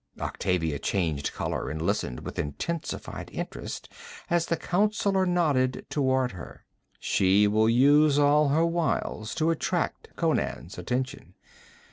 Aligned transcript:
Octavia 0.19 0.79
changed 0.79 1.31
color 1.31 1.69
and 1.69 1.79
listened 1.79 2.21
with 2.21 2.39
intensified 2.39 3.29
interest 3.31 3.87
as 4.31 4.47
the 4.47 4.57
counsellor 4.57 5.27
nodded 5.27 5.85
toward 5.91 6.31
her. 6.31 6.65
'She 6.99 7.47
will 7.47 7.69
use 7.69 8.17
all 8.17 8.47
her 8.49 8.65
wiles 8.65 9.35
to 9.35 9.51
attract 9.51 10.07
Conan's 10.15 10.79
attention. 10.79 11.35